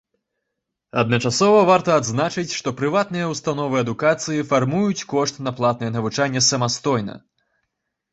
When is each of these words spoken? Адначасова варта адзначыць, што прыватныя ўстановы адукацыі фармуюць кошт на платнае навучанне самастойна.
Адначасова 1.01 1.57
варта 1.71 1.91
адзначыць, 1.99 2.55
што 2.59 2.73
прыватныя 2.79 3.25
ўстановы 3.33 3.75
адукацыі 3.85 4.47
фармуюць 4.53 5.05
кошт 5.13 5.35
на 5.49 5.53
платнае 5.61 5.91
навучанне 5.97 6.41
самастойна. 6.49 7.15